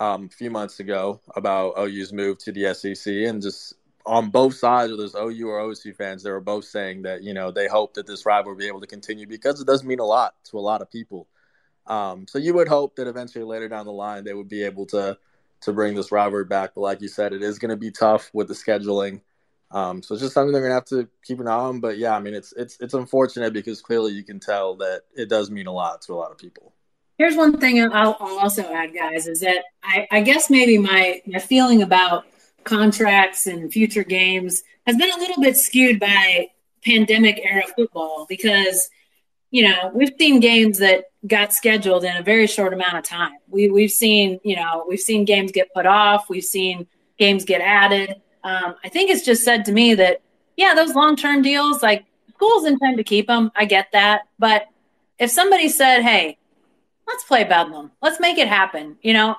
[0.00, 3.74] um, a few months ago about OU's move to the SEC, and just
[4.06, 7.34] on both sides of those OU or OSU fans, they were both saying that you
[7.34, 9.98] know they hope that this rivalry will be able to continue because it does mean
[9.98, 11.26] a lot to a lot of people.
[11.86, 14.86] Um, so you would hope that eventually later down the line they would be able
[14.86, 15.18] to
[15.62, 16.72] to bring this rivalry back.
[16.74, 19.20] But like you said, it is going to be tough with the scheduling.
[19.70, 21.80] Um, so it's just something they're gonna have to keep an eye on.
[21.80, 25.28] But yeah, I mean, it's it's it's unfortunate because clearly you can tell that it
[25.28, 26.72] does mean a lot to a lot of people.
[27.18, 31.20] Here's one thing I'll, I'll also add, guys, is that I, I guess maybe my
[31.26, 32.26] my feeling about
[32.64, 36.48] contracts and future games has been a little bit skewed by
[36.84, 38.90] pandemic era football because
[39.50, 43.32] you know we've seen games that got scheduled in a very short amount of time.
[43.48, 46.28] We we've seen you know we've seen games get put off.
[46.28, 46.86] We've seen
[47.18, 48.20] games get added.
[48.46, 50.20] Um, I think it's just said to me that
[50.56, 53.50] yeah, those long term deals like schools intend to keep them.
[53.56, 54.68] I get that, but
[55.18, 56.38] if somebody said, hey,
[57.08, 59.34] let's play Bedlam, let's make it happen, you know,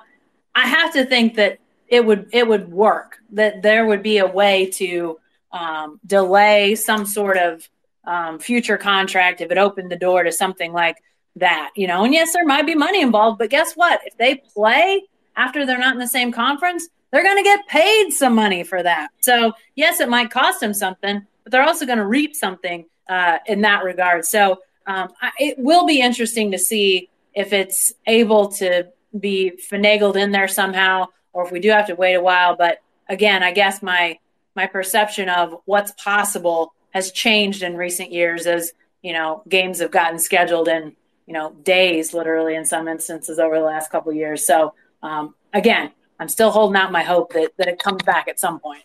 [0.54, 3.20] I have to think that it would it would work.
[3.32, 5.20] That there would be a way to
[5.54, 7.68] um, delay some sort of
[8.04, 10.98] um, future contract if it opened the door to something like
[11.38, 12.04] that, you know.
[12.04, 14.02] And yes, there might be money involved, but guess what?
[14.04, 15.04] If they play
[15.38, 18.82] after they're not in the same conference, they're going to get paid some money for
[18.84, 19.10] that.
[19.22, 23.38] So yes, it might cost them something, but they're also going to reap something uh,
[23.46, 24.26] in that regard.
[24.26, 30.16] So um, I, it will be interesting to see if it's able to be finagled
[30.16, 32.56] in there somehow, or if we do have to wait a while.
[32.56, 34.20] But again, I guess my
[34.56, 39.92] my perception of what's possible has changed in recent years as you know games have
[39.92, 40.96] gotten scheduled in
[41.28, 45.36] you know days literally in some instances over the last couple of years so um,
[45.54, 48.84] again i'm still holding out my hope that, that it comes back at some point.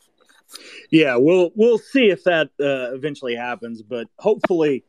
[0.90, 4.84] Yeah we'll we'll see if that uh, eventually happens but hopefully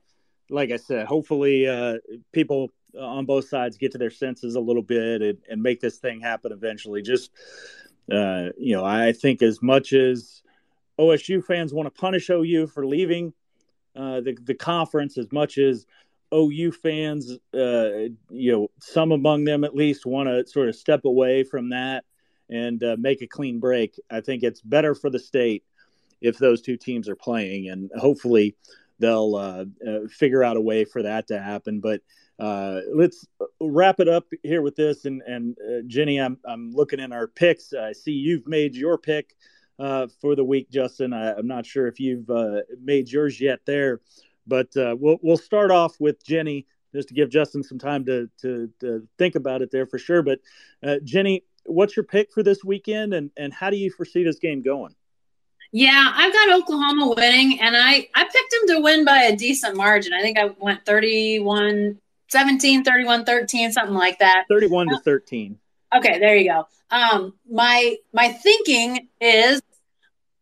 [0.50, 1.96] like i said hopefully uh,
[2.32, 5.98] people on both sides get to their senses a little bit and, and make this
[5.98, 7.02] thing happen eventually.
[7.02, 7.32] Just
[8.12, 10.42] uh, you know i think as much as
[11.00, 13.34] OSU fans want to punish OU for leaving
[13.96, 15.86] uh, the the conference as much as
[16.34, 21.06] OU fans, uh, you know, some among them at least want to sort of step
[21.06, 22.04] away from that
[22.50, 24.00] and uh, make a clean break.
[24.10, 25.64] I think it's better for the state
[26.22, 28.56] if those two teams are playing, and hopefully
[29.00, 31.80] they'll uh, uh, figure out a way for that to happen.
[31.80, 32.02] But
[32.40, 33.28] uh, let's
[33.60, 35.06] wrap it up here with this.
[35.06, 37.74] And, and Jenni, I'm I'm looking in our picks.
[37.74, 39.36] I see you've made your pick
[39.80, 41.14] uh, for the week, Justin.
[41.14, 44.02] I, am not sure if you've uh, made yours yet there,
[44.48, 48.30] but uh, we'll we'll start off with Jenni just to give Justin some time to
[48.42, 50.22] to, to think about it there for sure.
[50.22, 50.40] But
[50.84, 54.40] uh, Jenni, what's your pick for this weekend, and and how do you foresee this
[54.40, 54.96] game going?
[55.72, 59.76] Yeah, I've got Oklahoma winning, and I I picked them to win by a decent
[59.76, 60.14] margin.
[60.14, 62.00] I think I went 31
[62.30, 64.46] 17, 31 13, something like that.
[64.50, 65.58] 31 to 13.
[65.96, 66.68] Okay, there you go.
[66.90, 69.62] Um, my my thinking is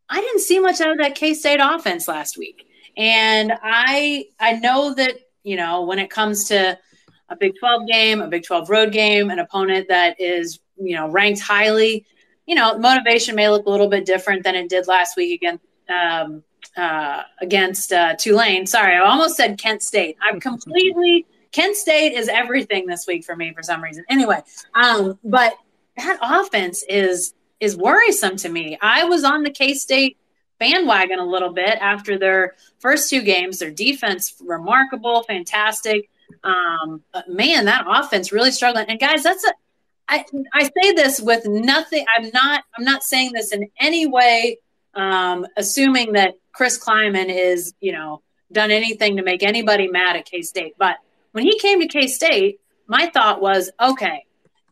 [0.10, 4.54] I didn't see much out of that K State offense last week, and I I
[4.54, 6.78] know that you know when it comes to
[7.30, 11.10] a Big Twelve game, a Big Twelve road game, an opponent that is you know
[11.10, 12.06] ranked highly,
[12.46, 15.64] you know motivation may look a little bit different than it did last week against
[15.90, 16.44] um,
[16.78, 18.66] uh, against uh, Tulane.
[18.66, 20.18] Sorry, I almost said Kent State.
[20.22, 24.06] I'm completely Kent State is everything this week for me for some reason.
[24.10, 24.42] Anyway,
[24.74, 25.54] um, but
[25.98, 28.78] that offense is is worrisome to me.
[28.82, 30.18] I was on the K State
[30.60, 33.60] bandwagon a little bit after their first two games.
[33.60, 36.10] Their defense remarkable, fantastic.
[36.44, 38.86] Um, man, that offense really struggling.
[38.88, 39.54] And guys, that's a
[40.12, 42.06] I, I say this with nothing.
[42.16, 42.66] I'm not.
[42.78, 44.58] I'm not saying this in any way,
[44.94, 48.22] um, assuming that Chris Klieman is, you know,
[48.52, 50.76] done anything to make anybody mad at K State.
[50.78, 50.98] But
[51.32, 54.26] when he came to K State, my thought was, okay,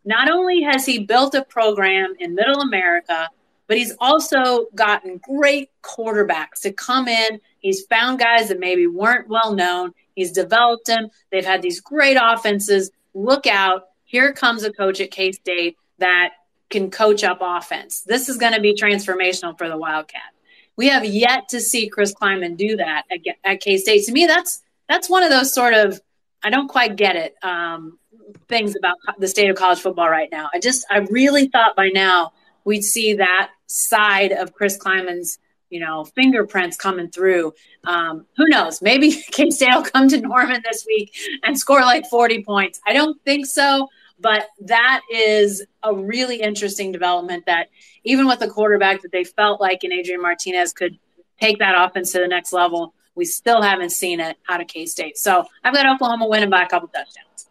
[0.04, 3.30] not only has he built a program in middle America,
[3.68, 7.40] but he's also gotten great quarterbacks to come in.
[7.60, 9.94] He's found guys that maybe weren't well known.
[10.16, 11.10] He's developed them.
[11.32, 12.92] They've had these great offenses.
[13.14, 13.89] Look out.
[14.10, 16.32] Here comes a coach at K State that
[16.72, 18.02] can coach up offense.
[18.02, 20.34] This is going to be transformational for the Wildcat.
[20.76, 23.04] We have yet to see Chris Klieman do that
[23.44, 24.06] at, K State.
[24.06, 26.02] To me, that's that's one of those sort of
[26.42, 27.36] I don't quite get it.
[27.44, 28.00] Um,
[28.48, 30.50] things about the state of college football right now.
[30.54, 35.38] I just, I really thought by now we'd see that side of Chris Klieman's,
[35.70, 37.54] you know, fingerprints coming through.
[37.84, 38.82] Um, who knows?
[38.82, 42.82] Maybe K State will come to Norman this week and score like 40 points.
[42.88, 43.88] I don't think so,
[44.20, 47.70] but that is a really interesting development that
[48.04, 50.98] even with the quarterback that they felt like in Adrian Martinez could
[51.40, 54.86] take that offense to the next level we still haven't seen it out of K
[54.86, 55.18] State.
[55.18, 57.50] So I've got Oklahoma winning by a couple touchdowns.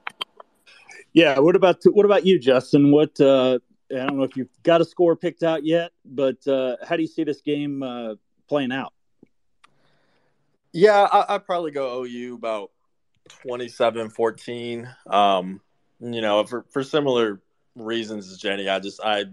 [1.12, 1.38] Yeah.
[1.38, 2.90] What about what about you, Justin?
[2.90, 3.58] What uh,
[3.92, 7.02] I don't know if you've got a score picked out yet, but uh, how do
[7.02, 8.14] you see this game uh,
[8.48, 8.94] playing out?
[10.72, 12.70] Yeah, I, would probably go OU about
[13.28, 14.88] 27 14.
[15.06, 15.60] Um,
[16.00, 17.40] you know, for, for similar
[17.74, 19.24] reasons as Jenni, I just I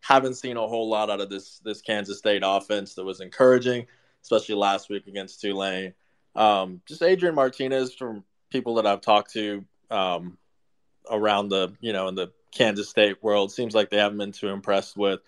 [0.00, 3.86] haven't seen a whole lot out of this this Kansas State offense that was encouraging
[4.22, 5.94] especially last week against Tulane.
[6.34, 10.38] Um, just Adrian Martinez from people that I've talked to um,
[11.10, 14.48] around the you know in the Kansas State world seems like they haven't been too
[14.48, 15.20] impressed with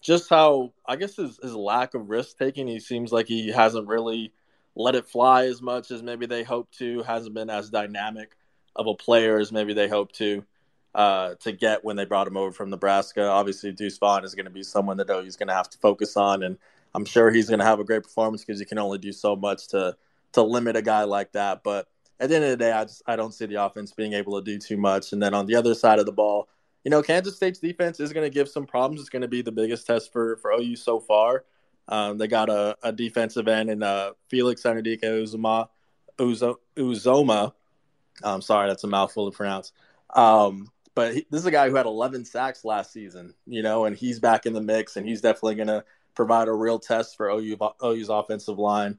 [0.00, 2.66] just how I guess his, his lack of risk taking.
[2.66, 4.32] He seems like he hasn't really
[4.74, 7.02] let it fly as much as maybe they hoped to.
[7.02, 8.36] Hasn't been as dynamic
[8.76, 10.44] of a player as maybe they hope to
[10.94, 13.26] uh, to get when they brought him over from Nebraska.
[13.26, 16.16] Obviously, Deuce Vaughn is going to be someone that OU's going to have to focus
[16.16, 16.56] on, and
[16.94, 19.36] I'm sure he's going to have a great performance because you can only do so
[19.36, 19.96] much to
[20.32, 21.62] to limit a guy like that.
[21.62, 21.86] But
[22.18, 24.40] at the end of the day, I just I don't see the offense being able
[24.40, 25.12] to do too much.
[25.12, 26.48] And then on the other side of the ball,
[26.84, 29.00] you know, Kansas State's defense is going to give some problems.
[29.00, 31.44] It's going to be the biggest test for for OU so far.
[31.88, 35.68] Um, they got a, a, defensive end in uh, Felix Anudike Uzomah.
[36.18, 37.52] Uzo, Uzomah.
[38.22, 39.72] I'm sorry, that's a mouthful to pronounce.
[40.14, 43.84] Um, but he, this is a guy who had 11 sacks last season, you know,
[43.84, 47.16] and he's back in the mix, and he's definitely going to provide a real test
[47.16, 48.98] for OU, OU's offensive line.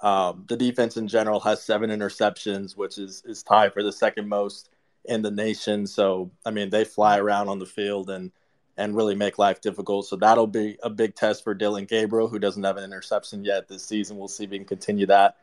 [0.00, 4.28] Um, the defense in general has seven interceptions, which is is tied for the second
[4.28, 4.70] most
[5.04, 5.86] in the nation.
[5.86, 8.30] So I mean, they fly around on the field and
[8.76, 10.06] and really make life difficult.
[10.06, 13.66] So that'll be a big test for Dillon Gabriel, who doesn't have an interception yet
[13.66, 14.18] this season.
[14.18, 15.36] We'll see if he can continue that.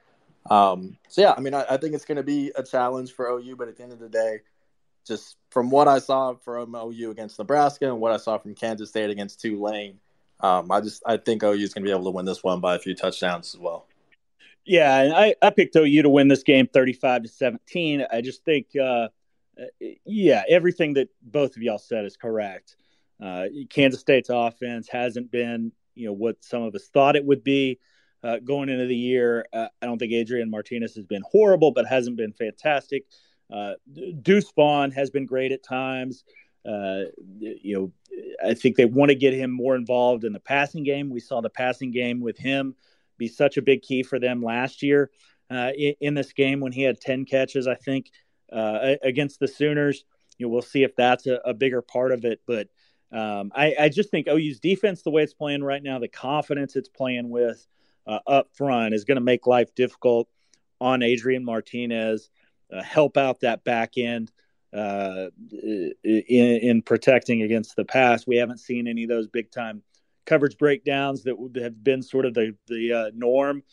[0.50, 3.28] Um, so yeah, I mean, I, I think it's going to be a challenge for
[3.28, 4.42] OU, but at the end of the day,
[5.06, 8.90] just from what I saw from OU against Nebraska and what I saw from Kansas
[8.90, 10.00] State against Tulane,
[10.42, 12.60] um, I just I think OU is going to be able to win this one
[12.60, 13.88] by a few touchdowns as well.
[14.66, 18.06] Yeah, and I, I picked OU to win this game 35 to 17.
[18.12, 19.10] I just think, uh,
[20.04, 22.76] yeah, everything that both of y'all said is correct.
[23.22, 27.44] Uh, Kansas State's offense hasn't been, you know, what some of us thought it would
[27.44, 27.80] be
[28.26, 29.46] uh, going into the year.
[29.54, 33.06] Uh, I don't think Adrian Martinez has been horrible, but hasn't been fantastic.
[33.54, 33.74] Uh,
[34.22, 36.24] Deuce Vaughn has been great at times.
[36.68, 37.04] Uh,
[37.40, 37.92] you know,
[38.44, 41.12] I think they want to get him more involved in the passing game.
[41.12, 42.76] We saw the passing game with him
[43.18, 45.12] be such a big key for them last year
[45.52, 48.10] uh, in, in, this game when he had 10 catches, I think,
[48.52, 50.04] uh, against the Sooners.
[50.38, 52.42] You know, we'll see if that's a, a bigger part of it.
[52.48, 52.68] But
[53.12, 56.76] um, I, I, just think OU's defense, the way it's playing right now, the confidence
[56.76, 57.66] it's playing with
[58.08, 60.28] uh, up front is going to make life difficult
[60.82, 62.30] on Adrian Martinez,
[62.72, 64.32] uh, help out that back end.
[64.74, 69.82] Uh, in, in protecting against the pass, we haven't seen any of those big time
[70.26, 73.64] coverage breakdowns that have been sort of the the uh, norm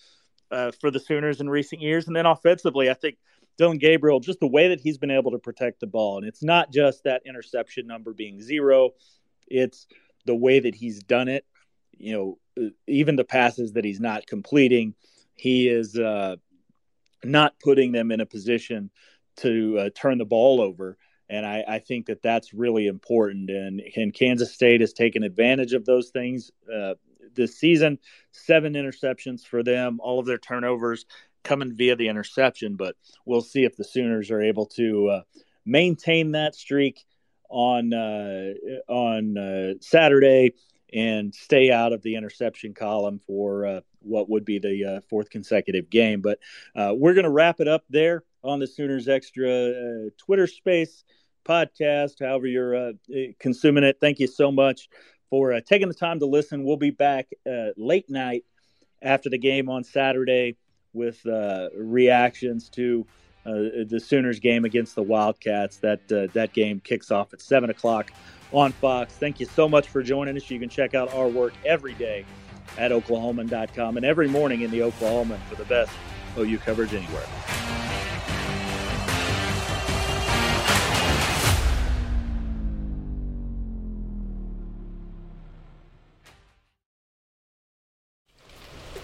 [0.52, 2.06] uh, for the Sooners in recent years.
[2.06, 3.16] And then offensively, I think
[3.58, 6.42] Dillon Gabriel, just the way that he's been able to protect the ball, and it's
[6.42, 8.90] not just that interception number being zero,
[9.48, 9.88] it's
[10.24, 11.44] the way that he's done it.
[11.96, 14.94] You know, even the passes that he's not completing,
[15.34, 16.36] he is uh,
[17.24, 18.90] not putting them in a position
[19.36, 20.98] to uh, turn the ball over
[21.32, 23.48] and I, I, think that that's really important.
[23.48, 26.94] And, and Kansas State has taken advantage of those things uh,
[27.34, 27.98] this season.
[28.32, 31.06] Seven interceptions for them, all of their turnovers
[31.42, 32.76] coming via the interception.
[32.76, 35.22] But we'll see if the Sooners are able to uh,
[35.64, 37.02] maintain that streak
[37.48, 38.52] on uh,
[38.88, 40.52] on uh, Saturday
[40.92, 45.30] and stay out of the interception column for uh, what would be the uh, fourth
[45.30, 46.20] consecutive game.
[46.20, 46.38] But
[46.74, 51.04] we're going to wrap it up there on the Sooners Extra Twitter space
[51.44, 52.92] podcast, however you're uh,
[53.38, 53.98] consuming it.
[54.00, 54.88] Thank you so much
[55.30, 56.64] for uh, taking the time to listen.
[56.64, 58.44] We'll be back uh, late night
[59.00, 60.56] after the game on Saturday
[60.92, 63.06] with uh, reactions to
[63.44, 63.52] uh,
[63.88, 65.78] the Sooners game against the Wildcats.
[65.78, 68.12] That uh, that game kicks off at seven o'clock
[68.52, 69.14] on Fox.
[69.14, 70.50] Thank you so much for joining us.
[70.50, 72.24] You can check out our work every day
[72.78, 75.92] at oklahoman.com and every morning in the Oklahoman for the best
[76.38, 77.26] OU coverage anywhere.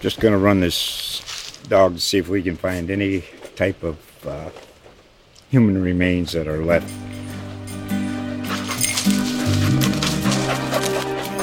[0.01, 3.25] Just going to run this dog to see if we can find any
[3.57, 4.49] type of uh,
[5.49, 7.08] human remains that are left.